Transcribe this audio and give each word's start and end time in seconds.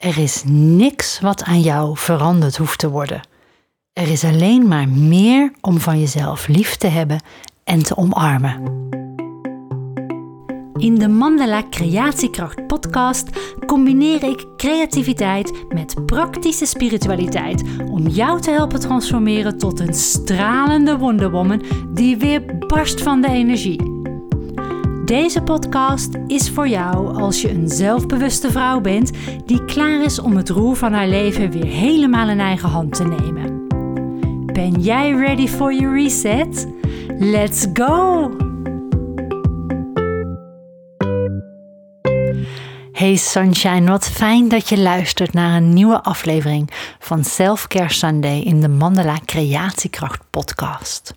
Er 0.00 0.18
is 0.18 0.42
niks 0.46 1.20
wat 1.20 1.42
aan 1.42 1.60
jou 1.60 1.96
veranderd 1.96 2.56
hoeft 2.56 2.78
te 2.78 2.90
worden. 2.90 3.20
Er 3.92 4.08
is 4.08 4.24
alleen 4.24 4.68
maar 4.68 4.88
meer 4.88 5.52
om 5.60 5.80
van 5.80 6.00
jezelf 6.00 6.48
lief 6.48 6.76
te 6.76 6.86
hebben 6.86 7.20
en 7.64 7.82
te 7.82 7.96
omarmen. 7.96 8.88
In 10.76 10.94
de 10.94 11.08
Mandala 11.08 11.62
Creatiekracht 11.70 12.66
podcast 12.66 13.28
combineer 13.66 14.22
ik 14.22 14.46
creativiteit 14.56 15.52
met 15.68 16.06
praktische 16.06 16.66
spiritualiteit 16.66 17.62
om 17.90 18.06
jou 18.06 18.40
te 18.40 18.50
helpen 18.50 18.80
transformeren 18.80 19.58
tot 19.58 19.80
een 19.80 19.94
stralende 19.94 20.98
wonderwoman 20.98 21.62
die 21.94 22.16
weer 22.16 22.56
barst 22.66 23.02
van 23.02 23.20
de 23.20 23.28
energie. 23.28 23.99
Deze 25.10 25.42
podcast 25.42 26.14
is 26.26 26.50
voor 26.50 26.68
jou 26.68 27.20
als 27.20 27.40
je 27.40 27.50
een 27.50 27.68
zelfbewuste 27.68 28.50
vrouw 28.50 28.80
bent 28.80 29.10
die 29.46 29.64
klaar 29.64 30.02
is 30.02 30.18
om 30.18 30.36
het 30.36 30.48
roer 30.48 30.76
van 30.76 30.92
haar 30.92 31.08
leven 31.08 31.50
weer 31.50 31.66
helemaal 31.66 32.28
in 32.28 32.40
eigen 32.40 32.68
hand 32.68 32.94
te 32.94 33.04
nemen. 33.04 33.66
Ben 34.52 34.80
jij 34.80 35.12
ready 35.12 35.46
for 35.46 35.74
your 35.74 36.02
reset? 36.02 36.68
Let's 37.18 37.66
go! 37.72 38.30
Hey 42.92 43.16
Sunshine, 43.16 43.90
wat 43.90 44.08
fijn 44.08 44.48
dat 44.48 44.68
je 44.68 44.78
luistert 44.78 45.32
naar 45.32 45.56
een 45.56 45.72
nieuwe 45.72 46.02
aflevering 46.02 46.70
van 46.98 47.24
Self 47.24 47.66
Care 47.66 47.92
Sunday 47.92 48.40
in 48.40 48.60
de 48.60 48.68
Mandala 48.68 49.18
Creatiekracht 49.24 50.20
podcast. 50.30 51.14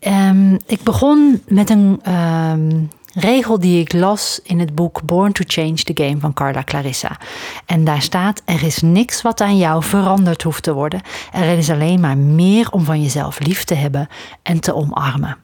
Um, 0.00 0.58
ik 0.66 0.82
begon 0.82 1.42
met 1.46 1.70
een 1.70 2.12
um, 2.12 2.90
regel 3.14 3.58
die 3.58 3.80
ik 3.80 3.92
las 3.92 4.40
in 4.42 4.58
het 4.58 4.74
boek 4.74 5.02
Born 5.02 5.32
to 5.32 5.44
Change 5.46 5.74
the 5.74 6.04
Game 6.04 6.20
van 6.20 6.32
Carla 6.32 6.62
Clarissa. 6.64 7.18
En 7.66 7.84
daar 7.84 8.02
staat: 8.02 8.42
Er 8.44 8.62
is 8.62 8.80
niks 8.80 9.22
wat 9.22 9.40
aan 9.40 9.56
jou 9.56 9.82
veranderd 9.82 10.42
hoeft 10.42 10.62
te 10.62 10.72
worden. 10.72 11.00
Er 11.32 11.58
is 11.58 11.70
alleen 11.70 12.00
maar 12.00 12.18
meer 12.18 12.70
om 12.70 12.84
van 12.84 13.02
jezelf 13.02 13.38
lief 13.38 13.64
te 13.64 13.74
hebben 13.74 14.08
en 14.42 14.60
te 14.60 14.74
omarmen. 14.74 15.36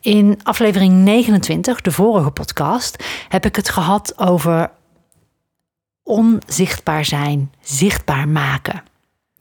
In 0.00 0.40
aflevering 0.42 0.92
29, 0.92 1.80
de 1.80 1.92
vorige 1.92 2.30
podcast, 2.30 3.04
heb 3.28 3.44
ik 3.44 3.56
het 3.56 3.68
gehad 3.68 4.18
over 4.18 4.70
onzichtbaar 6.02 7.04
zijn, 7.04 7.52
zichtbaar 7.60 8.28
maken. 8.28 8.82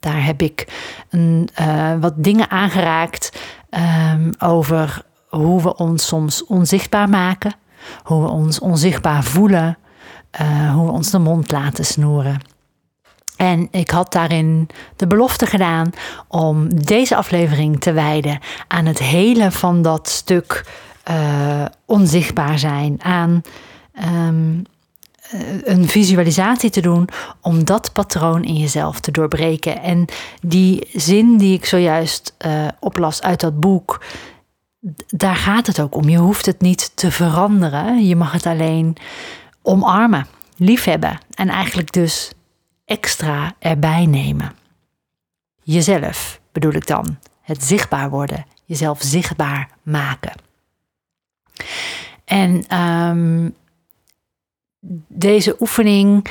Daar 0.07 0.25
heb 0.25 0.41
ik 0.41 0.67
een, 1.09 1.49
uh, 1.61 1.93
wat 1.99 2.13
dingen 2.17 2.49
aangeraakt 2.49 3.39
um, 4.13 4.31
over 4.39 5.01
hoe 5.27 5.61
we 5.61 5.75
ons 5.75 6.07
soms 6.07 6.45
onzichtbaar 6.45 7.09
maken, 7.09 7.53
hoe 8.03 8.23
we 8.23 8.29
ons 8.29 8.59
onzichtbaar 8.59 9.23
voelen, 9.23 9.77
uh, 10.41 10.73
hoe 10.73 10.85
we 10.85 10.91
ons 10.91 11.11
de 11.11 11.19
mond 11.19 11.51
laten 11.51 11.85
snoeren. 11.85 12.39
En 13.37 13.67
ik 13.71 13.89
had 13.89 14.11
daarin 14.11 14.69
de 14.95 15.07
belofte 15.07 15.45
gedaan 15.45 15.89
om 16.27 16.83
deze 16.83 17.15
aflevering 17.15 17.79
te 17.79 17.91
wijden 17.91 18.39
aan 18.67 18.85
het 18.85 18.99
hele 18.99 19.51
van 19.51 19.81
dat 19.81 20.09
stuk 20.09 20.65
uh, 21.09 21.65
onzichtbaar 21.85 22.59
zijn, 22.59 23.03
aan 23.03 23.41
um, 24.27 24.61
eh, 24.63 24.76
een 25.63 25.87
visualisatie 25.87 26.69
te 26.69 26.81
doen 26.81 27.09
om 27.41 27.65
dat 27.65 27.93
patroon 27.93 28.43
in 28.43 28.55
jezelf 28.55 28.99
te 28.99 29.11
doorbreken. 29.11 29.81
En 29.81 30.05
die 30.41 30.87
zin 30.93 31.37
die 31.37 31.53
ik 31.53 31.65
zojuist 31.65 32.35
uh, 32.45 32.67
oplas 32.79 33.21
uit 33.21 33.39
dat 33.39 33.59
boek, 33.59 34.03
daar 35.07 35.35
gaat 35.35 35.67
het 35.67 35.79
ook 35.79 35.95
om. 35.95 36.09
Je 36.09 36.17
hoeft 36.17 36.45
het 36.45 36.61
niet 36.61 36.91
te 36.95 37.11
veranderen. 37.11 38.05
Je 38.07 38.15
mag 38.15 38.31
het 38.31 38.45
alleen 38.45 38.97
omarmen, 39.61 40.27
liefhebben 40.57 41.19
en 41.33 41.49
eigenlijk 41.49 41.91
dus 41.91 42.31
extra 42.85 43.55
erbij 43.59 44.05
nemen. 44.05 44.55
Jezelf 45.63 46.39
bedoel 46.51 46.73
ik 46.73 46.87
dan. 46.87 47.17
Het 47.41 47.63
zichtbaar 47.63 48.09
worden, 48.09 48.45
jezelf 48.65 49.01
zichtbaar 49.01 49.69
maken. 49.83 50.33
En 52.25 52.79
um, 52.79 53.55
deze 55.07 55.55
oefening 55.59 56.27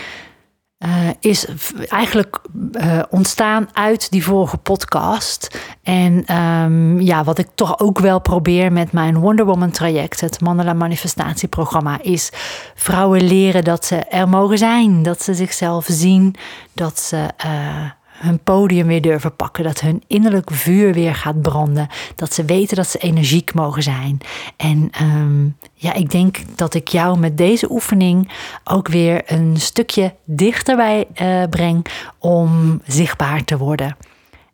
uh, 0.78 1.08
is 1.20 1.46
eigenlijk 1.88 2.40
uh, 2.72 3.02
ontstaan 3.10 3.68
uit 3.72 4.10
die 4.10 4.24
vorige 4.24 4.56
podcast. 4.56 5.60
En 5.82 6.36
um, 6.36 7.00
ja, 7.00 7.24
wat 7.24 7.38
ik 7.38 7.48
toch 7.54 7.78
ook 7.78 7.98
wel 7.98 8.20
probeer 8.20 8.72
met 8.72 8.92
mijn 8.92 9.18
Wonder 9.18 9.44
Woman 9.44 9.70
traject, 9.70 10.20
het 10.20 10.40
Mandala 10.40 10.72
Manifestatieprogramma, 10.72 12.02
is 12.02 12.30
vrouwen 12.74 13.26
leren 13.26 13.64
dat 13.64 13.84
ze 13.84 13.96
er 13.96 14.28
mogen 14.28 14.58
zijn. 14.58 15.02
Dat 15.02 15.22
ze 15.22 15.34
zichzelf 15.34 15.86
zien, 15.88 16.34
dat 16.72 17.00
ze 17.00 17.28
uh, 17.46 17.90
hun 18.16 18.38
podium 18.38 18.86
weer 18.86 19.00
durven 19.00 19.36
pakken. 19.36 19.64
Dat 19.64 19.80
hun 19.80 20.02
innerlijk 20.06 20.50
vuur 20.50 20.92
weer 20.92 21.14
gaat 21.14 21.42
branden. 21.42 21.88
Dat 22.14 22.34
ze 22.34 22.44
weten 22.44 22.76
dat 22.76 22.88
ze 22.88 22.98
energiek 22.98 23.54
mogen 23.54 23.82
zijn. 23.82 24.18
En 24.56 24.90
um, 25.02 25.56
ja, 25.74 25.92
ik 25.92 26.10
denk 26.10 26.38
dat 26.56 26.74
ik 26.74 26.88
jou 26.88 27.18
met 27.18 27.38
deze 27.38 27.70
oefening 27.70 28.32
ook 28.64 28.88
weer 28.88 29.22
een 29.26 29.56
stukje 29.56 30.14
dichterbij 30.24 31.06
uh, 31.22 31.42
breng 31.50 31.86
om 32.18 32.80
zichtbaar 32.86 33.44
te 33.44 33.56
worden. 33.56 33.96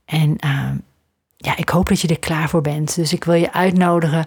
En 0.05 0.37
uh, 0.45 0.71
ja, 1.37 1.57
ik 1.57 1.69
hoop 1.69 1.89
dat 1.89 2.01
je 2.01 2.09
er 2.09 2.19
klaar 2.19 2.49
voor 2.49 2.63
bent. 2.63 2.95
Dus 2.95 3.13
ik 3.13 3.25
wil 3.25 3.35
je 3.35 3.53
uitnodigen 3.53 4.27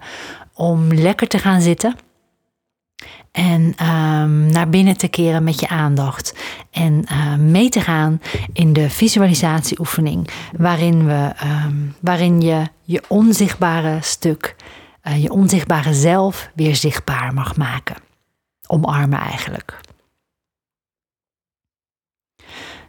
om 0.53 0.94
lekker 0.94 1.28
te 1.28 1.40
gaan 1.40 1.62
zitten. 1.62 1.96
En 3.31 3.62
um, 3.62 4.46
naar 4.46 4.69
binnen 4.69 4.97
te 4.97 5.07
keren 5.07 5.44
met 5.44 5.59
je 5.59 5.67
aandacht. 5.67 6.34
En 6.75 7.06
uh, 7.12 7.36
mee 7.36 7.69
te 7.69 7.81
gaan 7.81 8.22
in 8.53 8.74
de 8.74 8.90
visualisatieoefening. 8.90 10.30
Waarin, 10.58 11.06
we, 11.06 11.31
um, 11.44 11.96
waarin 12.02 12.41
je 12.41 12.69
je 12.81 13.03
onzichtbare 13.08 13.97
stuk, 14.02 14.56
uh, 15.03 15.24
je 15.24 15.31
onzichtbare 15.31 15.94
zelf 15.94 16.50
weer 16.56 16.75
zichtbaar 16.75 17.34
mag 17.34 17.56
maken. 17.58 17.96
Omarmen 18.68 19.19
eigenlijk. 19.19 19.80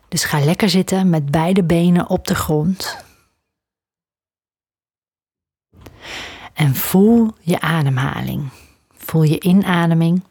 Dus 0.08 0.24
ga 0.24 0.38
lekker 0.38 0.68
zitten 0.68 1.10
met 1.10 1.30
beide 1.30 1.64
benen 1.64 2.08
op 2.08 2.26
de 2.26 2.34
grond. 2.34 3.04
En 6.52 6.74
voel 6.74 7.30
je 7.40 7.60
ademhaling. 7.60 8.48
Voel 8.96 9.22
je 9.22 9.40
inademing 9.40 10.22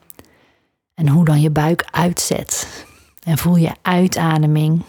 en 0.94 1.08
hoe 1.08 1.26
dan 1.26 1.42
je 1.42 1.50
buik 1.50 1.88
uitzet. 1.92 2.86
En 3.25 3.38
voel 3.38 3.56
je 3.56 3.75
uitademing, 3.81 4.84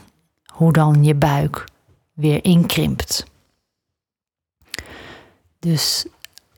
hoe 0.47 0.73
dan 0.73 1.05
je 1.05 1.15
buik 1.15 1.65
weer 2.13 2.45
inkrimpt. 2.45 3.27
Dus 5.59 6.07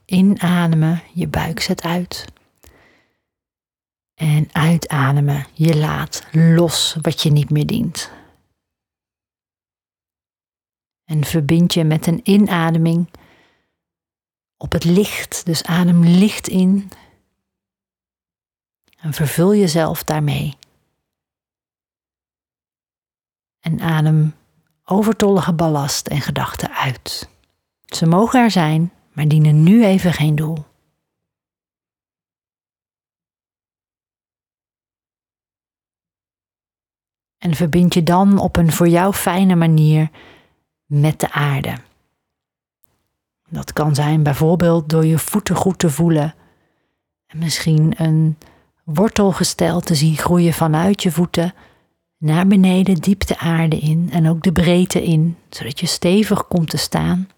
inademen, 0.05 1.03
je 1.13 1.29
buik 1.29 1.61
zet 1.61 1.83
uit. 1.83 2.25
En 4.15 4.49
uitademen, 4.53 5.47
je 5.53 5.77
laat 5.77 6.27
los 6.33 6.97
wat 7.03 7.23
je 7.23 7.31
niet 7.31 7.51
meer 7.51 7.67
dient. 7.67 8.11
En 11.05 11.25
verbind 11.25 11.75
je 11.75 11.85
met 11.85 12.07
een 12.07 12.21
inademing 12.23 13.09
op 14.57 14.73
het 14.73 14.85
licht. 14.85 15.47
Dus 15.47 15.63
adem 15.63 16.05
licht 16.05 16.49
in 16.49 16.91
en 18.97 19.13
vervul 19.13 19.55
jezelf 19.55 20.05
daarmee. 20.05 20.57
En 23.69 23.81
adem 23.81 24.35
overtollige 24.85 25.53
ballast 25.53 26.07
en 26.07 26.21
gedachten 26.21 26.71
uit. 26.75 27.29
Ze 27.85 28.07
mogen 28.07 28.43
er 28.43 28.51
zijn, 28.51 28.93
maar 29.13 29.29
dienen 29.29 29.63
nu 29.63 29.85
even 29.85 30.13
geen 30.13 30.37
doel. 30.37 30.65
En 37.39 37.55
verbind 37.55 37.95
je 37.95 38.03
dan 38.03 38.39
op 38.39 38.57
een 38.57 38.73
voor 38.73 38.89
jou 38.89 39.13
fijne 39.13 39.55
manier 39.55 40.11
met 40.87 41.21
de 41.21 41.31
aarde. 41.31 41.75
Dat 43.49 43.73
kan 43.73 43.95
zijn 43.95 44.23
bijvoorbeeld 44.23 44.89
door 44.89 45.05
je 45.05 45.19
voeten 45.19 45.57
goed 45.57 45.79
te 45.79 45.91
voelen 45.91 46.35
en 47.27 47.39
misschien 47.39 47.95
een 47.97 48.39
wortelgestel 48.85 49.81
te 49.81 49.95
zien 49.95 50.17
groeien 50.17 50.53
vanuit 50.53 51.03
je 51.03 51.11
voeten 51.11 51.55
naar 52.19 52.47
beneden, 52.47 52.95
diep 52.95 53.27
de 53.27 53.39
aarde 53.39 53.79
in 53.79 54.09
en 54.13 54.29
ook 54.29 54.43
de 54.43 54.53
breedte 54.53 55.03
in, 55.03 55.37
zodat 55.51 55.81
je 55.81 55.87
stevig 55.87 56.47
komt 56.47 56.71
te 56.71 56.77
staan. 56.77 57.29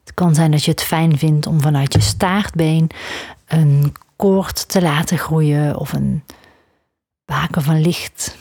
Het 0.00 0.14
kan 0.14 0.34
zijn 0.34 0.50
dat 0.50 0.64
je 0.64 0.70
het 0.70 0.82
fijn 0.82 1.18
vindt 1.18 1.46
om 1.46 1.60
vanuit 1.60 1.92
je 1.92 2.00
staartbeen 2.00 2.90
een 3.46 3.92
koord 4.16 4.68
te 4.68 4.82
laten 4.82 5.18
groeien 5.18 5.76
of 5.76 5.92
een 5.92 6.22
baken 7.24 7.62
van 7.62 7.80
licht. 7.80 8.36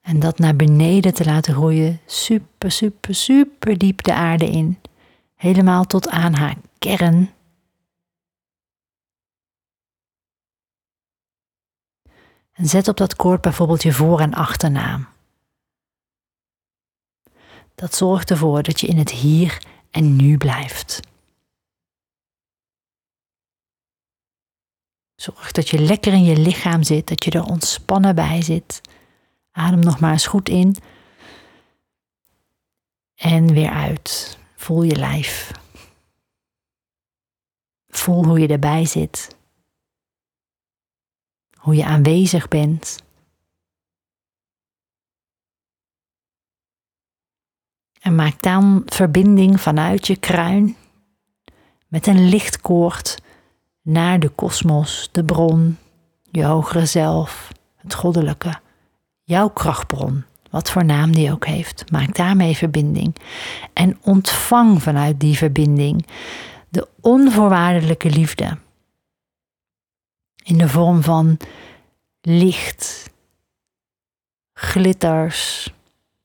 En 0.00 0.20
dat 0.20 0.38
naar 0.38 0.56
beneden 0.56 1.14
te 1.14 1.24
laten 1.24 1.54
groeien, 1.54 2.00
super, 2.06 2.70
super, 2.70 3.14
super 3.14 3.78
diep 3.78 4.02
de 4.02 4.14
aarde 4.14 4.50
in 4.50 4.78
helemaal 5.34 5.84
tot 5.84 6.08
aan 6.08 6.34
haar 6.34 6.56
kern. 6.78 7.30
Zet 12.62 12.88
op 12.88 12.96
dat 12.96 13.16
koord 13.16 13.40
bijvoorbeeld 13.40 13.82
je 13.82 13.92
voor- 13.92 14.20
en 14.20 14.34
achternaam. 14.34 15.08
Dat 17.74 17.94
zorgt 17.94 18.30
ervoor 18.30 18.62
dat 18.62 18.80
je 18.80 18.86
in 18.86 18.98
het 18.98 19.10
hier 19.10 19.62
en 19.90 20.16
nu 20.16 20.36
blijft. 20.36 21.00
Zorg 25.14 25.52
dat 25.52 25.68
je 25.68 25.78
lekker 25.78 26.12
in 26.12 26.24
je 26.24 26.36
lichaam 26.36 26.82
zit, 26.82 27.08
dat 27.08 27.24
je 27.24 27.30
er 27.30 27.44
ontspannen 27.44 28.14
bij 28.14 28.42
zit. 28.42 28.80
Adem 29.50 29.80
nog 29.80 30.00
maar 30.00 30.12
eens 30.12 30.26
goed 30.26 30.48
in. 30.48 30.76
En 33.14 33.52
weer 33.52 33.70
uit. 33.70 34.38
Voel 34.56 34.82
je 34.82 34.96
lijf. 34.96 35.50
Voel 37.88 38.24
hoe 38.24 38.40
je 38.40 38.48
erbij 38.48 38.84
zit. 38.84 39.36
Hoe 41.62 41.74
je 41.74 41.84
aanwezig 41.84 42.48
bent. 42.48 43.02
En 48.00 48.14
maak 48.14 48.42
dan 48.42 48.82
verbinding 48.86 49.60
vanuit 49.60 50.06
je 50.06 50.16
kruin 50.16 50.76
met 51.86 52.06
een 52.06 52.28
lichtkoord 52.28 53.22
naar 53.82 54.20
de 54.20 54.28
kosmos, 54.28 55.08
de 55.12 55.24
bron, 55.24 55.78
je 56.30 56.44
hogere 56.44 56.86
zelf, 56.86 57.52
het 57.76 57.94
goddelijke, 57.94 58.60
jouw 59.22 59.48
krachtbron, 59.48 60.24
wat 60.50 60.70
voor 60.70 60.84
naam 60.84 61.12
die 61.12 61.32
ook 61.32 61.46
heeft. 61.46 61.90
Maak 61.90 62.14
daarmee 62.14 62.56
verbinding 62.56 63.16
en 63.72 63.98
ontvang 64.00 64.82
vanuit 64.82 65.20
die 65.20 65.36
verbinding 65.36 66.06
de 66.68 66.88
onvoorwaardelijke 67.00 68.10
liefde 68.10 68.56
in 70.42 70.58
de 70.58 70.68
vorm 70.68 71.02
van 71.02 71.36
licht, 72.20 73.10
glitters, 74.52 75.72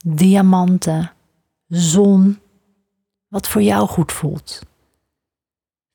diamanten, 0.06 1.12
zon, 1.68 2.40
wat 3.28 3.48
voor 3.48 3.62
jou 3.62 3.88
goed 3.88 4.12
voelt. 4.12 4.62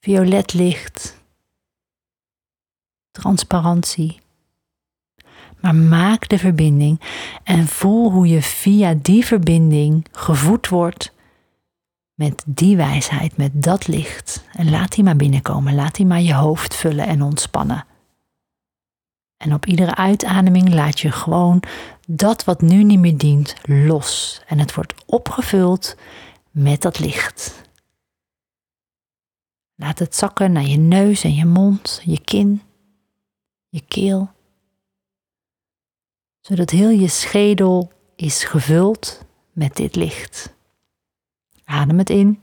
Violet 0.01 0.53
licht, 0.53 1.21
transparantie. 3.11 4.21
Maar 5.61 5.75
maak 5.75 6.29
de 6.29 6.39
verbinding 6.39 7.01
en 7.43 7.67
voel 7.67 8.11
hoe 8.11 8.29
je 8.29 8.43
via 8.43 8.95
die 8.95 9.27
verbinding 9.27 10.07
gevoed 10.13 10.69
wordt 10.69 11.13
met 12.15 12.43
die 12.47 12.77
wijsheid, 12.77 13.37
met 13.37 13.63
dat 13.63 13.87
licht. 13.87 14.45
En 14.53 14.71
laat 14.71 14.93
die 14.93 15.05
maar 15.05 15.17
binnenkomen, 15.17 15.75
laat 15.75 15.95
die 15.95 16.07
maar 16.07 16.21
je 16.21 16.35
hoofd 16.35 16.75
vullen 16.75 17.07
en 17.07 17.23
ontspannen. 17.23 17.87
En 19.43 19.55
op 19.55 19.67
iedere 19.67 19.94
uitademing 19.94 20.75
laat 20.75 21.00
je 21.00 21.12
gewoon 21.12 21.62
dat 22.06 22.44
wat 22.44 22.61
nu 22.61 22.85
niet 22.85 22.99
meer 22.99 23.17
dient 23.17 23.55
los. 23.62 24.41
En 24.47 24.59
het 24.59 24.75
wordt 24.75 24.94
opgevuld 25.06 25.97
met 26.50 26.83
dat 26.83 26.99
licht. 26.99 27.62
Laat 29.75 29.99
het 29.99 30.15
zakken 30.15 30.53
naar 30.53 30.65
je 30.65 30.77
neus 30.77 31.25
en 31.25 31.35
je 31.35 31.44
mond, 31.44 32.00
je 32.05 32.21
kin, 32.21 32.62
je 33.69 33.81
keel. 33.89 34.31
Zodat 36.41 36.71
heel 36.71 36.91
je 36.91 37.09
schedel 37.09 37.93
is 38.17 38.45
gevuld 38.45 39.25
met 39.53 39.77
dit 39.77 39.97
licht. 39.97 40.55
Adem 41.65 41.99
het 41.99 42.11
in. 42.11 42.43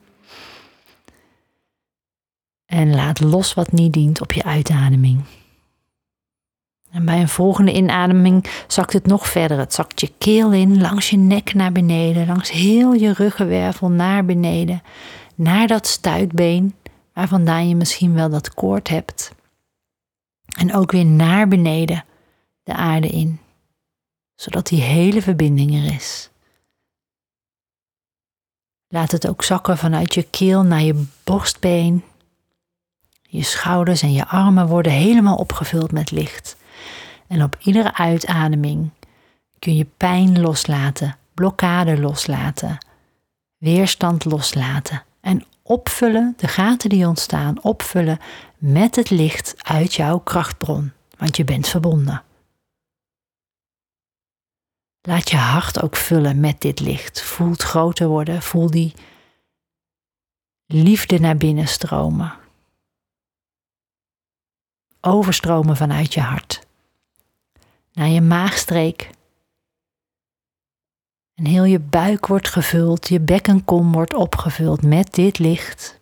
En 2.66 2.96
laat 2.96 3.20
los 3.20 3.54
wat 3.54 3.72
niet 3.72 3.94
dient 3.94 4.22
op 4.22 4.32
je 4.32 4.44
uitademing. 4.44 5.24
En 6.92 7.06
bij 7.06 7.20
een 7.20 7.30
volgende 7.30 7.74
inademing 7.74 8.64
zakt 8.68 8.94
het 8.94 9.06
nog 9.06 9.28
verder. 9.28 9.58
Het 9.58 9.74
zakt 9.74 10.00
je 10.00 10.12
keel 10.18 10.52
in, 10.52 10.82
langs 10.82 11.10
je 11.10 11.18
nek 11.18 11.54
naar 11.54 11.72
beneden, 11.72 12.28
langs 12.28 12.52
heel 12.52 12.94
je 12.94 13.14
ruggenwervel 13.14 13.90
naar 13.90 14.26
beneden, 14.26 14.82
naar 15.36 15.68
dat 15.68 15.88
stuitbeen, 15.88 16.76
waar 17.14 17.28
vandaan 17.28 17.68
je 17.68 17.76
misschien 17.76 18.14
wel 18.14 18.30
dat 18.30 18.54
koord 18.54 18.88
hebt. 18.88 19.32
En 20.58 20.74
ook 20.74 20.92
weer 20.92 21.06
naar 21.06 21.48
beneden 21.48 22.06
de 22.64 22.74
aarde 22.74 23.08
in, 23.08 23.40
zodat 24.36 24.68
die 24.68 24.82
hele 24.82 25.22
verbinding 25.22 25.76
er 25.76 25.94
is. 25.94 26.30
Laat 28.88 29.12
het 29.12 29.28
ook 29.28 29.44
zakken 29.44 29.78
vanuit 29.78 30.14
je 30.14 30.24
keel 30.24 30.64
naar 30.64 30.82
je 30.82 31.06
borstbeen. 31.24 32.04
Je 33.22 33.44
schouders 33.44 34.02
en 34.02 34.14
je 34.14 34.28
armen 34.28 34.68
worden 34.68 34.92
helemaal 34.92 35.36
opgevuld 35.36 35.92
met 35.92 36.12
licht. 36.12 36.58
En 37.30 37.44
op 37.44 37.58
iedere 37.60 37.94
uitademing 37.94 38.90
kun 39.60 39.76
je 39.76 39.86
pijn 39.86 40.42
loslaten, 40.42 41.18
blokkade 41.34 42.00
loslaten, 42.00 42.78
weerstand 43.58 44.26
loslaten 44.26 45.04
en 45.22 45.46
opvullen, 45.62 46.34
de 46.38 46.48
gaten 46.48 46.90
die 46.90 47.08
ontstaan, 47.08 47.64
opvullen 47.64 48.20
met 48.58 48.96
het 48.96 49.10
licht 49.10 49.56
uit 49.58 49.94
jouw 49.94 50.20
krachtbron, 50.20 50.92
want 51.18 51.38
je 51.38 51.44
bent 51.44 51.68
verbonden. 51.68 52.24
Laat 55.02 55.30
je 55.30 55.38
hart 55.38 55.82
ook 55.82 55.96
vullen 55.96 56.40
met 56.40 56.62
dit 56.62 56.80
licht. 56.80 57.22
Voel 57.22 57.52
het 57.52 57.64
groter 57.64 58.08
worden, 58.08 58.42
voel 58.42 58.72
die 58.72 58.94
liefde 60.66 61.20
naar 61.20 61.38
binnen 61.38 61.68
stromen. 61.68 62.34
Overstromen 65.02 65.78
vanuit 65.78 66.14
je 66.14 66.22
hart 66.22 66.68
naar 68.00 68.10
je 68.10 68.22
maagstreek. 68.22 69.10
En 71.36 71.46
heel 71.46 71.64
je 71.64 71.80
buik 71.80 72.28
wordt 72.28 72.50
gevuld, 72.50 73.08
je 73.08 73.20
bekkenkom 73.20 73.92
wordt 73.92 74.14
opgevuld 74.14 74.84
met 74.84 75.14
dit 75.14 75.40
licht. 75.40 76.00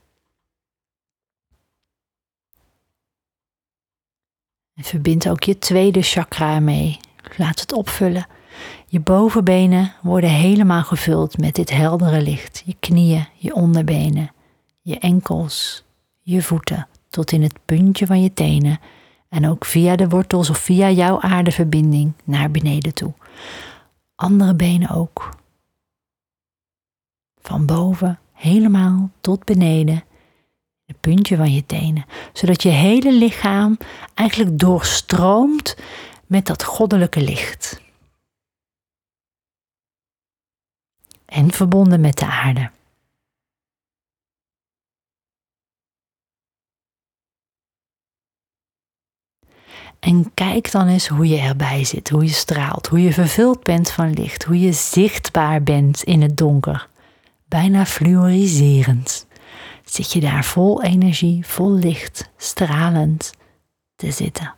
En 4.74 4.84
verbind 4.84 5.30
ook 5.30 5.44
je 5.44 5.58
tweede 5.58 6.02
chakra 6.02 6.60
mee. 6.60 7.00
Laat 7.38 7.60
het 7.60 7.74
opvullen. 7.74 8.28
Je 8.88 9.00
bovenbenen 9.00 9.94
worden 10.02 10.30
helemaal 10.30 10.84
gevuld 10.84 11.38
met 11.38 11.56
dit 11.56 11.70
heldere 11.70 12.22
licht. 12.22 12.64
Je 12.66 12.76
knieën, 12.80 13.28
je 13.34 13.54
onderbenen, 13.54 14.34
je 14.82 15.00
enkels, 15.00 15.84
je 16.22 16.42
voeten 16.42 16.88
tot 17.10 17.32
in 17.32 17.42
het 17.42 17.60
puntje 17.66 18.06
van 18.06 18.22
je 18.22 18.34
tenen 18.34 18.80
en 19.30 19.48
ook 19.48 19.66
via 19.66 19.96
de 19.96 20.10
wortels 20.10 20.50
of 20.50 20.57
via 20.57 20.90
jouw 20.90 21.22
aardeverbinding 21.22 22.14
naar 22.24 22.52
beneden 22.52 22.94
toe. 22.94 23.14
Andere 24.16 24.54
benen 24.56 24.90
ook. 24.90 25.36
Van 27.42 27.66
boven 27.66 28.19
helemaal 28.34 29.10
tot 29.22 29.44
beneden. 29.44 30.04
Het 30.86 31.00
puntje 31.00 31.36
van 31.36 31.54
je 31.54 31.66
tenen. 31.66 32.06
Zodat 32.34 32.64
je 32.64 32.69
hele 32.69 33.14
lichaam 33.14 33.78
eigenlijk 34.14 34.60
doorstroomt 34.60 35.78
met 36.26 36.46
dat 36.46 36.64
goddelijke 36.64 37.22
licht. 37.22 37.81
En 41.26 41.52
verbonden 41.52 42.02
met 42.02 42.18
de 42.18 42.26
aarde. 42.26 42.72
En 49.99 50.33
kijk 50.33 50.71
dan 50.71 50.87
eens 50.87 51.07
hoe 51.07 51.27
je 51.27 51.37
erbij 51.37 51.83
zit, 51.83 52.09
hoe 52.09 52.23
je 52.23 52.30
straalt, 52.30 52.87
hoe 52.87 53.01
je 53.01 53.13
vervuld 53.13 53.63
bent 53.63 53.92
van 53.92 54.13
licht, 54.13 54.44
hoe 54.44 54.59
je 54.59 54.73
zichtbaar 54.73 55.63
bent 55.63 56.04
in 56.04 56.21
het 56.21 56.37
donker. 56.37 56.87
Bijna 57.45 57.85
fluoriserend. 57.85 59.27
Zit 59.85 60.11
je 60.11 60.19
daar 60.19 60.45
vol 60.45 60.83
energie, 60.83 61.45
vol 61.45 61.71
licht, 61.71 62.30
stralend 62.37 63.31
te 63.95 64.11
zitten. 64.11 64.54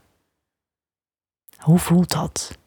Hoe 1.58 1.80
voelt 1.80 2.12
dat? 2.12 2.58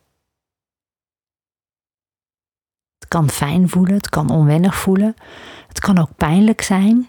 Het 2.98 3.08
kan 3.08 3.30
fijn 3.30 3.68
voelen, 3.68 3.94
het 3.94 4.08
kan 4.08 4.30
onwennig 4.30 4.74
voelen, 4.74 5.14
het 5.68 5.80
kan 5.80 5.98
ook 5.98 6.16
pijnlijk 6.16 6.60
zijn. 6.60 7.08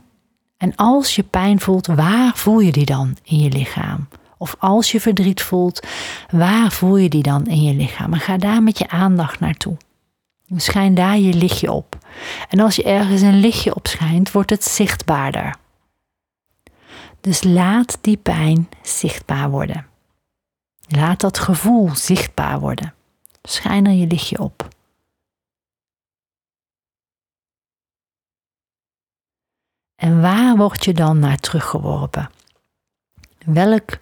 En 0.58 0.76
als 0.76 1.16
je 1.16 1.24
pijn 1.24 1.60
voelt, 1.60 1.88
waar 1.88 2.38
voel 2.38 2.60
je 2.60 2.72
die 2.72 2.86
dan 2.86 3.18
in 3.24 3.40
je 3.40 3.50
lichaam? 3.50 4.08
Of 4.44 4.56
als 4.60 4.92
je 4.92 5.00
verdriet 5.00 5.42
voelt, 5.42 5.88
waar 6.32 6.72
voel 6.72 6.98
je 6.98 7.10
die 7.10 7.24
dan 7.24 7.48
in 7.48 7.62
je 7.62 7.74
lichaam? 7.74 8.14
En 8.14 8.20
ga 8.20 8.38
daar 8.38 8.64
met 8.64 8.78
je 8.78 8.88
aandacht 8.90 9.40
naartoe. 9.40 9.78
Schijn 10.56 10.96
daar 10.96 11.18
je 11.18 11.34
lichtje 11.34 11.72
op. 11.72 11.98
En 12.50 12.60
als 12.60 12.76
je 12.76 12.84
ergens 12.84 13.22
een 13.22 13.40
lichtje 13.40 13.76
op 13.76 13.88
schijnt, 13.88 14.32
wordt 14.32 14.50
het 14.50 14.64
zichtbaarder. 14.64 15.56
Dus 17.22 17.44
laat 17.44 17.98
die 18.02 18.18
pijn 18.18 18.70
zichtbaar 18.82 19.50
worden. 19.50 19.86
Laat 20.88 21.20
dat 21.20 21.40
gevoel 21.40 21.96
zichtbaar 21.96 22.60
worden. 22.60 22.94
Schijn 23.44 23.86
er 23.86 23.94
je 23.94 24.08
lichtje 24.08 24.40
op. 24.40 24.68
En 29.96 30.22
waar 30.22 30.58
word 30.58 30.86
je 30.86 30.94
dan 30.94 31.20
naar 31.20 31.38
teruggeworpen? 31.38 32.30
Welk 33.46 33.98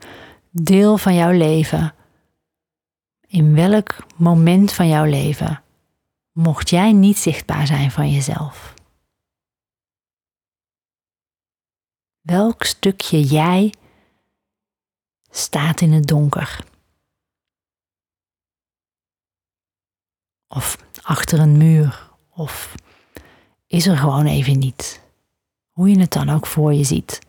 deel 0.52 0.98
van 0.98 1.16
jouw 1.16 1.32
leven 1.32 1.94
in 3.28 3.54
welk 3.54 3.96
moment 4.18 4.74
van 4.74 4.88
jouw 4.88 5.06
leven 5.06 5.64
mocht 6.32 6.70
jij 6.70 6.92
niet 6.92 7.18
zichtbaar 7.18 7.68
zijn 7.68 7.92
van 7.92 8.12
jezelf? 8.12 8.74
Welk 12.22 12.64
stukje 12.64 13.22
jij 13.24 13.74
staat 15.30 15.82
in 15.82 15.92
het 15.92 16.08
donker? 16.08 16.66
Of 20.48 20.78
achter 21.02 21.40
een 21.40 21.58
muur? 21.58 22.10
Of 22.30 22.76
is 23.68 23.88
er 23.88 23.98
gewoon 23.98 24.26
even 24.26 24.60
niet? 24.60 25.02
Hoe 25.70 25.90
je 25.90 26.00
het 26.00 26.12
dan 26.12 26.30
ook 26.30 26.46
voor 26.48 26.74
je 26.74 26.84
ziet. 26.84 27.20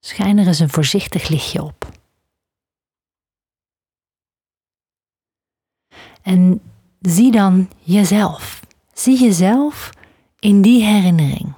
Schijn 0.00 0.38
er 0.38 0.46
eens 0.46 0.58
een 0.58 0.70
voorzichtig 0.70 1.28
lichtje 1.28 1.62
op. 1.62 1.92
En 6.22 6.60
zie 7.00 7.30
dan 7.30 7.68
jezelf. 7.78 8.60
Zie 8.92 9.20
jezelf 9.20 9.90
in 10.38 10.62
die 10.62 10.84
herinnering. 10.84 11.54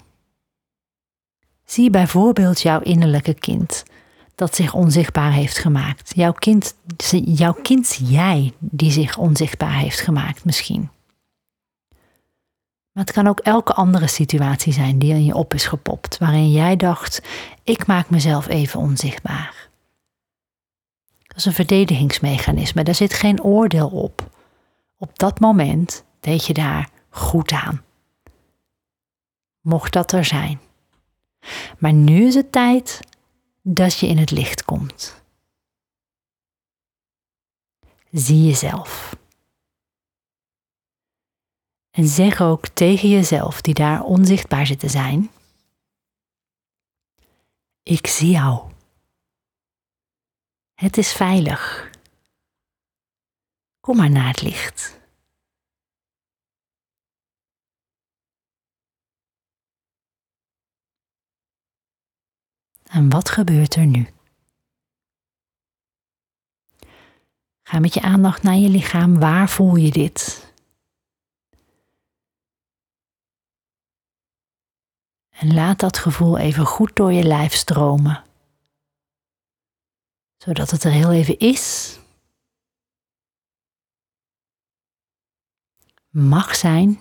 Zie 1.65 1.91
bijvoorbeeld 1.91 2.61
jouw 2.61 2.81
innerlijke 2.81 3.35
kind 3.35 3.83
dat 4.35 4.55
zich 4.55 4.75
onzichtbaar 4.75 5.33
heeft 5.33 5.59
gemaakt. 5.59 6.13
Jouw 6.15 6.33
kind, 6.33 6.75
jouw 7.25 7.53
kind 7.53 8.01
jij 8.05 8.53
die 8.59 8.91
zich 8.91 9.19
onzichtbaar 9.19 9.79
heeft 9.79 10.01
gemaakt 10.01 10.45
misschien. 10.45 10.91
Maar 12.93 13.05
het 13.05 13.13
kan 13.13 13.27
ook 13.27 13.41
elke 13.41 13.73
andere 13.73 14.07
situatie 14.07 14.73
zijn 14.73 14.99
die 14.99 15.13
in 15.13 15.25
je 15.25 15.35
op 15.35 15.55
is 15.55 15.67
gepopt, 15.67 16.19
waarin 16.19 16.51
jij 16.51 16.77
dacht: 16.77 17.23
ik 17.63 17.87
maak 17.87 18.11
mezelf 18.11 18.49
even 18.49 18.81
onzichtbaar. 18.81 19.71
Dat 21.23 21.37
is 21.37 21.45
een 21.45 21.53
verdedigingsmechanisme, 21.53 22.83
daar 22.85 22.95
zit 22.95 23.15
geen 23.15 23.43
oordeel 23.43 23.89
op. 23.89 24.31
Op 24.99 25.19
dat 25.19 25.41
moment 25.41 26.05
deed 26.21 26.47
je 26.47 26.53
daar 26.53 26.89
goed 27.09 27.53
aan. 27.53 27.83
Mocht 29.61 29.93
dat 29.93 30.13
er 30.13 30.25
zijn. 30.25 30.61
Maar 31.79 31.93
nu 31.93 32.27
is 32.27 32.35
het 32.35 32.53
tijd 32.53 33.01
dat 33.63 33.99
je 33.99 34.07
in 34.07 34.19
het 34.19 34.31
licht 34.31 34.65
komt. 34.65 35.23
Zie 38.11 38.47
jezelf. 38.47 39.17
En 41.93 42.09
zeg 42.09 42.41
ook 42.41 42.69
tegen 42.69 43.09
jezelf, 43.09 43.61
die 43.61 43.75
daar 43.75 44.03
onzichtbaar 44.03 44.67
zit 44.67 44.79
te 44.79 44.89
zijn: 44.89 45.31
Ik 47.83 48.07
zie 48.07 48.31
jou. 48.31 48.73
Het 50.75 50.97
is 50.97 51.13
veilig. 51.13 51.91
Kom 53.81 53.97
maar 53.97 54.11
naar 54.11 54.29
het 54.29 54.43
licht. 54.43 55.01
En 62.83 63.09
wat 63.09 63.31
gebeurt 63.31 63.75
er 63.75 63.87
nu? 63.87 64.09
Ga 67.63 67.79
met 67.79 67.95
je 67.95 68.01
aandacht 68.03 68.43
naar 68.43 68.57
je 68.57 68.69
lichaam. 68.69 69.19
Waar 69.19 69.49
voel 69.49 69.77
je 69.77 69.91
dit? 69.91 70.52
En 75.43 75.55
laat 75.55 75.81
dat 75.81 75.99
gevoel 75.99 76.39
even 76.39 76.67
goed 76.67 76.97
door 76.97 77.13
je 77.13 77.23
lijf 77.23 77.55
stromen. 77.55 78.25
Zodat 80.37 80.71
het 80.71 80.85
er 80.85 80.91
heel 80.91 81.13
even 81.13 81.39
is. 81.39 81.99
Mag 86.11 86.55
zijn. 86.55 87.01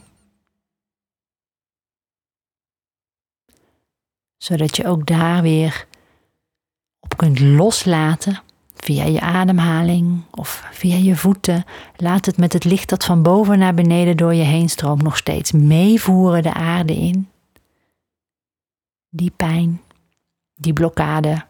Zodat 4.37 4.75
je 4.75 4.85
ook 4.85 5.07
daar 5.07 5.41
weer 5.41 5.87
op 6.99 7.17
kunt 7.17 7.39
loslaten 7.39 8.41
via 8.75 9.03
je 9.03 9.21
ademhaling 9.21 10.23
of 10.31 10.67
via 10.71 10.95
je 10.95 11.15
voeten. 11.15 11.65
Laat 11.95 12.25
het 12.25 12.37
met 12.37 12.53
het 12.53 12.63
licht 12.63 12.89
dat 12.89 13.05
van 13.05 13.23
boven 13.23 13.59
naar 13.59 13.73
beneden 13.73 14.17
door 14.17 14.33
je 14.33 14.43
heen 14.43 14.69
stroomt 14.69 15.01
nog 15.01 15.17
steeds 15.17 15.51
meevoeren 15.51 16.43
de 16.43 16.53
aarde 16.53 16.93
in 16.93 17.31
die 19.13 19.31
pijn, 19.35 19.81
die 20.55 20.73
blokkade, 20.73 21.45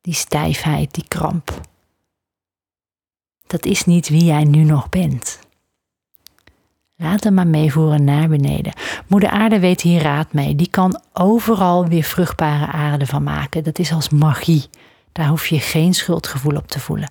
die 0.00 0.14
stijfheid, 0.14 0.94
die 0.94 1.08
kramp. 1.08 1.60
Dat 3.46 3.66
is 3.66 3.84
niet 3.84 4.08
wie 4.08 4.24
jij 4.24 4.44
nu 4.44 4.64
nog 4.64 4.88
bent. 4.88 5.38
Laat 6.96 7.24
hem 7.24 7.34
maar 7.34 7.46
meevoeren 7.46 8.04
naar 8.04 8.28
beneden. 8.28 8.72
Moeder 9.06 9.30
Aarde 9.30 9.58
weet 9.58 9.80
hier 9.80 10.02
raad 10.02 10.32
mee. 10.32 10.54
Die 10.54 10.70
kan 10.70 11.00
overal 11.12 11.86
weer 11.86 12.02
vruchtbare 12.02 12.72
aarde 12.72 13.06
van 13.06 13.22
maken. 13.22 13.64
Dat 13.64 13.78
is 13.78 13.92
als 13.92 14.08
magie. 14.08 14.68
Daar 15.12 15.26
hoef 15.26 15.46
je 15.46 15.60
geen 15.60 15.94
schuldgevoel 15.94 16.56
op 16.56 16.68
te 16.68 16.80
voelen. 16.80 17.10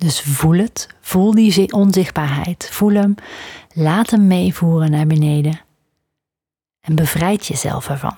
Dus 0.00 0.20
voel 0.20 0.58
het, 0.58 0.88
voel 1.00 1.34
die 1.34 1.72
onzichtbaarheid, 1.72 2.68
voel 2.72 2.94
hem, 2.94 3.14
laat 3.74 4.10
hem 4.10 4.26
meevoeren 4.26 4.90
naar 4.90 5.06
beneden 5.06 5.60
en 6.80 6.94
bevrijd 6.94 7.46
jezelf 7.46 7.88
ervan. 7.88 8.16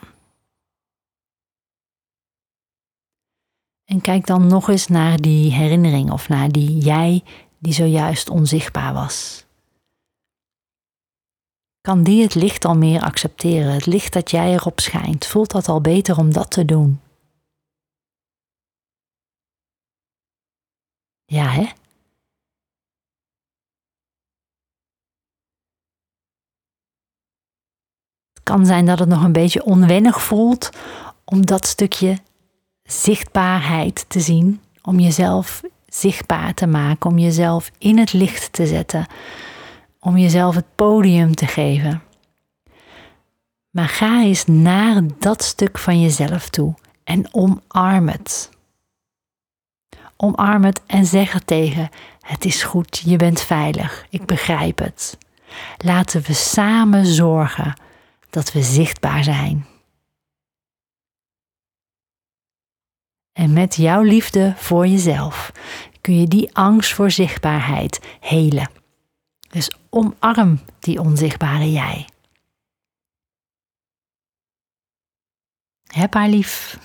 En 3.84 4.00
kijk 4.00 4.26
dan 4.26 4.46
nog 4.46 4.68
eens 4.68 4.86
naar 4.86 5.20
die 5.20 5.52
herinnering 5.52 6.10
of 6.10 6.28
naar 6.28 6.48
die 6.48 6.78
jij 6.78 7.22
die 7.58 7.72
zojuist 7.72 8.30
onzichtbaar 8.30 8.92
was. 8.92 9.44
Kan 11.80 12.02
die 12.02 12.22
het 12.22 12.34
licht 12.34 12.64
al 12.64 12.76
meer 12.76 13.00
accepteren, 13.00 13.72
het 13.72 13.86
licht 13.86 14.12
dat 14.12 14.30
jij 14.30 14.52
erop 14.52 14.80
schijnt? 14.80 15.26
Voelt 15.26 15.50
dat 15.50 15.68
al 15.68 15.80
beter 15.80 16.18
om 16.18 16.32
dat 16.32 16.50
te 16.50 16.64
doen? 16.64 17.00
Ja, 21.32 21.48
hè? 21.48 21.62
Het 28.32 28.42
kan 28.42 28.66
zijn 28.66 28.86
dat 28.86 28.98
het 28.98 29.08
nog 29.08 29.22
een 29.22 29.32
beetje 29.32 29.64
onwennig 29.64 30.22
voelt 30.22 30.70
om 31.24 31.46
dat 31.46 31.66
stukje 31.66 32.18
zichtbaarheid 32.82 34.04
te 34.08 34.20
zien, 34.20 34.60
om 34.82 34.98
jezelf 34.98 35.62
zichtbaar 35.86 36.54
te 36.54 36.66
maken, 36.66 37.10
om 37.10 37.18
jezelf 37.18 37.70
in 37.78 37.98
het 37.98 38.12
licht 38.12 38.52
te 38.52 38.66
zetten, 38.66 39.06
om 40.00 40.16
jezelf 40.16 40.54
het 40.54 40.74
podium 40.74 41.34
te 41.34 41.46
geven. 41.46 42.02
Maar 43.70 43.88
ga 43.88 44.22
eens 44.22 44.44
naar 44.46 45.02
dat 45.18 45.42
stuk 45.42 45.78
van 45.78 46.00
jezelf 46.00 46.48
toe 46.48 46.74
en 47.04 47.34
omarm 47.34 48.08
het. 48.08 48.51
Omarm 50.16 50.64
het 50.64 50.81
en 50.87 51.07
zeg 51.07 51.33
het 51.33 51.47
tegen: 51.47 51.90
Het 52.21 52.45
is 52.45 52.62
goed, 52.62 53.02
je 53.04 53.16
bent 53.16 53.40
veilig, 53.40 54.07
ik 54.11 54.26
begrijp 54.26 54.78
het. 54.78 55.19
Laten 55.76 56.23
we 56.23 56.33
samen 56.33 57.07
zorgen 57.07 57.81
dat 58.31 58.52
we 58.52 58.62
zichtbaar 58.62 59.25
zijn. 59.25 59.66
En 63.33 63.52
met 63.52 63.75
jouw 63.76 64.02
liefde 64.02 64.54
voor 64.57 64.87
jezelf 64.87 65.52
kun 66.00 66.21
je 66.21 66.28
die 66.28 66.54
angst 66.54 66.92
voor 66.92 67.11
zichtbaarheid 67.11 68.00
helen. 68.21 68.71
Dus 69.49 69.76
omarm 69.90 70.61
die 70.78 71.00
onzichtbare 71.00 71.73
jij. 71.73 72.09
Heb 75.87 76.14
haar 76.14 76.28
lief. 76.28 76.78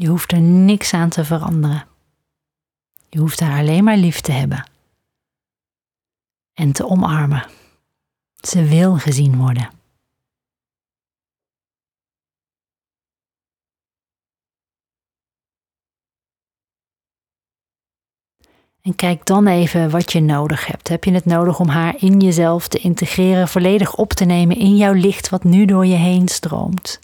Je 0.00 0.08
hoeft 0.08 0.32
er 0.32 0.40
niks 0.40 0.94
aan 0.94 1.08
te 1.08 1.24
veranderen. 1.24 1.86
Je 3.08 3.18
hoeft 3.18 3.40
haar 3.40 3.58
alleen 3.58 3.84
maar 3.84 3.96
lief 3.96 4.20
te 4.20 4.32
hebben 4.32 4.70
en 6.54 6.72
te 6.72 6.88
omarmen. 6.88 7.46
Ze 8.36 8.64
wil 8.64 8.96
gezien 8.96 9.36
worden. 9.36 9.70
En 18.80 18.94
kijk 18.94 19.26
dan 19.26 19.46
even 19.46 19.90
wat 19.90 20.12
je 20.12 20.20
nodig 20.20 20.66
hebt. 20.66 20.88
Heb 20.88 21.04
je 21.04 21.12
het 21.12 21.24
nodig 21.24 21.60
om 21.60 21.68
haar 21.68 21.94
in 21.98 22.20
jezelf 22.20 22.68
te 22.68 22.78
integreren, 22.78 23.48
volledig 23.48 23.96
op 23.96 24.12
te 24.12 24.24
nemen 24.24 24.56
in 24.56 24.76
jouw 24.76 24.92
licht 24.92 25.28
wat 25.28 25.44
nu 25.44 25.64
door 25.64 25.86
je 25.86 25.96
heen 25.96 26.28
stroomt? 26.28 27.00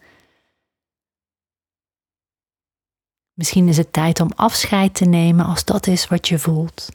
Misschien 3.36 3.68
is 3.68 3.76
het 3.76 3.92
tijd 3.92 4.20
om 4.20 4.30
afscheid 4.36 4.94
te 4.94 5.04
nemen 5.04 5.46
als 5.46 5.64
dat 5.64 5.86
is 5.86 6.08
wat 6.08 6.28
je 6.28 6.38
voelt. 6.38 6.88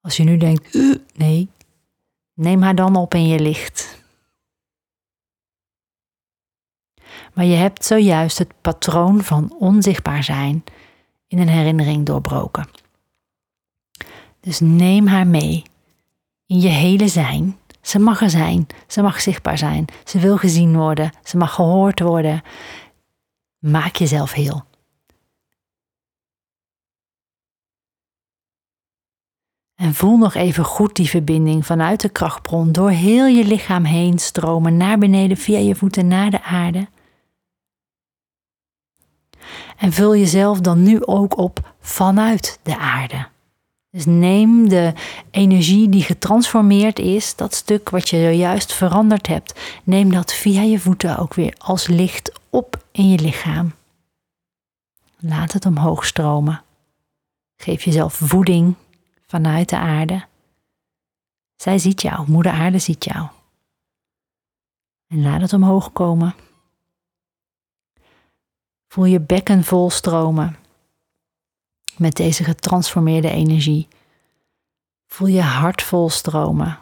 Als 0.00 0.16
je 0.16 0.22
nu 0.22 0.36
denkt, 0.36 0.78
nee, 1.14 1.48
Neem 2.40 2.62
haar 2.62 2.74
dan 2.74 2.96
op 2.96 3.14
in 3.14 3.26
je 3.26 3.40
licht. 3.40 4.02
Maar 7.34 7.44
je 7.44 7.56
hebt 7.56 7.84
zojuist 7.84 8.38
het 8.38 8.52
patroon 8.60 9.22
van 9.22 9.54
onzichtbaar 9.58 10.24
zijn 10.24 10.64
in 11.26 11.38
een 11.38 11.48
herinnering 11.48 12.06
doorbroken. 12.06 12.68
Dus 14.40 14.60
neem 14.60 15.06
haar 15.06 15.26
mee 15.26 15.62
in 16.46 16.60
je 16.60 16.68
hele 16.68 17.08
zijn. 17.08 17.58
Ze 17.80 17.98
mag 17.98 18.20
er 18.20 18.30
zijn, 18.30 18.66
ze 18.86 19.02
mag 19.02 19.20
zichtbaar 19.20 19.58
zijn, 19.58 19.84
ze 20.04 20.18
wil 20.18 20.36
gezien 20.36 20.76
worden, 20.76 21.12
ze 21.24 21.36
mag 21.36 21.54
gehoord 21.54 22.00
worden. 22.00 22.42
Maak 23.60 23.96
jezelf 23.96 24.32
heel. 24.32 24.64
En 29.74 29.94
voel 29.94 30.16
nog 30.16 30.34
even 30.34 30.64
goed 30.64 30.96
die 30.96 31.08
verbinding 31.08 31.66
vanuit 31.66 32.00
de 32.00 32.08
krachtbron 32.08 32.72
door 32.72 32.90
heel 32.90 33.26
je 33.26 33.44
lichaam 33.44 33.84
heen 33.84 34.18
stromen 34.18 34.76
naar 34.76 34.98
beneden 34.98 35.36
via 35.36 35.58
je 35.58 35.74
voeten 35.74 36.06
naar 36.06 36.30
de 36.30 36.42
aarde. 36.42 36.88
En 39.76 39.92
vul 39.92 40.16
jezelf 40.16 40.60
dan 40.60 40.82
nu 40.82 41.04
ook 41.04 41.38
op 41.38 41.74
vanuit 41.80 42.58
de 42.62 42.78
aarde. 42.78 43.26
Dus 43.90 44.06
neem 44.06 44.68
de 44.68 44.92
energie 45.30 45.88
die 45.88 46.02
getransformeerd 46.02 46.98
is, 46.98 47.36
dat 47.36 47.54
stuk 47.54 47.90
wat 47.90 48.08
je 48.08 48.16
zojuist 48.16 48.72
veranderd 48.72 49.26
hebt, 49.26 49.60
neem 49.84 50.12
dat 50.12 50.32
via 50.32 50.62
je 50.62 50.78
voeten 50.78 51.18
ook 51.18 51.34
weer 51.34 51.54
als 51.58 51.86
licht 51.86 52.39
op 52.50 52.84
in 52.92 53.08
je 53.08 53.18
lichaam. 53.18 53.72
Laat 55.16 55.52
het 55.52 55.66
omhoog 55.66 56.04
stromen. 56.04 56.62
Geef 57.56 57.82
jezelf 57.82 58.14
voeding 58.14 58.74
vanuit 59.26 59.68
de 59.68 59.76
aarde. 59.78 60.24
Zij 61.56 61.78
ziet 61.78 62.02
jou, 62.02 62.30
Moeder 62.30 62.52
Aarde 62.52 62.78
ziet 62.78 63.04
jou. 63.04 63.28
En 65.06 65.22
laat 65.22 65.40
het 65.40 65.52
omhoog 65.52 65.92
komen. 65.92 66.34
Voel 68.88 69.04
je 69.04 69.20
bekken 69.20 69.64
vol 69.64 69.90
stromen 69.90 70.56
met 71.96 72.16
deze 72.16 72.44
getransformeerde 72.44 73.30
energie. 73.30 73.88
Voel 75.06 75.28
je 75.28 75.42
hart 75.42 75.82
vol 75.82 76.10
stromen 76.10 76.78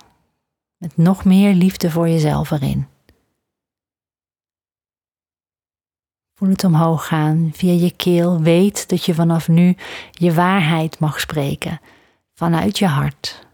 met 0.77 0.97
nog 0.97 1.25
meer 1.25 1.55
liefde 1.55 1.91
voor 1.91 2.09
jezelf 2.09 2.51
erin. 2.51 2.87
Voel 6.39 6.49
het 6.49 6.65
omhoog 6.65 7.07
gaan 7.07 7.51
via 7.53 7.73
je 7.73 7.91
keel. 7.97 8.41
Weet 8.41 8.89
dat 8.89 9.05
je 9.05 9.15
vanaf 9.15 9.49
nu 9.49 9.77
je 10.11 10.35
waarheid 10.35 10.99
mag 10.99 11.21
spreken 11.21 11.81
vanuit 12.35 12.79
je 12.79 12.87
hart. 12.87 13.47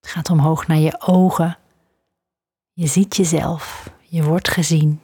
Het 0.00 0.10
gaat 0.10 0.30
omhoog 0.30 0.66
naar 0.66 0.78
je 0.78 1.00
ogen. 1.00 1.58
Je 2.72 2.86
ziet 2.86 3.16
jezelf. 3.16 3.90
Je 4.02 4.22
wordt 4.22 4.48
gezien. 4.48 5.00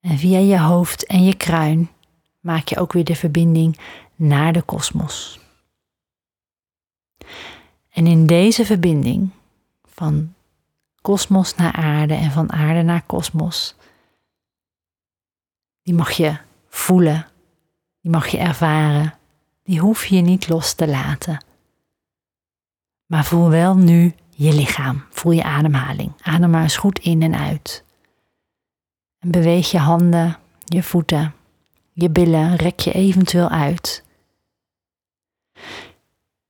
En 0.00 0.18
via 0.18 0.38
je 0.38 0.58
hoofd 0.58 1.06
en 1.06 1.24
je 1.24 1.36
kruin 1.36 1.90
maak 2.40 2.68
je 2.68 2.78
ook 2.78 2.92
weer 2.92 3.04
de 3.04 3.16
verbinding 3.16 3.78
naar 4.14 4.52
de 4.52 4.62
kosmos. 4.62 5.40
En 7.90 8.06
in 8.06 8.26
deze 8.26 8.64
verbinding 8.64 9.30
van 9.84 10.34
kosmos 11.06 11.54
naar 11.54 11.72
aarde 11.72 12.14
en 12.14 12.30
van 12.30 12.52
aarde 12.52 12.82
naar 12.82 13.02
kosmos, 13.02 13.74
die 15.82 15.94
mag 15.94 16.10
je 16.10 16.36
voelen, 16.68 17.26
die 18.00 18.10
mag 18.10 18.28
je 18.28 18.38
ervaren, 18.38 19.14
die 19.62 19.80
hoef 19.80 20.06
je 20.06 20.20
niet 20.20 20.48
los 20.48 20.74
te 20.74 20.88
laten. 20.88 21.44
Maar 23.06 23.24
voel 23.24 23.48
wel 23.48 23.76
nu 23.76 24.14
je 24.30 24.52
lichaam, 24.52 25.04
voel 25.10 25.32
je 25.32 25.42
ademhaling. 25.42 26.12
Adem 26.22 26.50
maar 26.50 26.62
eens 26.62 26.76
goed 26.76 26.98
in 26.98 27.22
en 27.22 27.34
uit. 27.34 27.84
En 29.18 29.30
beweeg 29.30 29.70
je 29.70 29.78
handen, 29.78 30.38
je 30.64 30.82
voeten, 30.82 31.34
je 31.92 32.10
billen, 32.10 32.56
rek 32.56 32.80
je 32.80 32.92
eventueel 32.92 33.48
uit. 33.48 34.04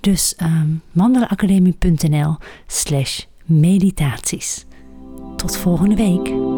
Dus 0.00 0.36
um, 0.42 0.82
mandalaacademie.nl/slash 0.92 3.24
meditaties. 3.44 4.66
Tot 5.36 5.56
volgende 5.56 5.94
week. 5.94 6.51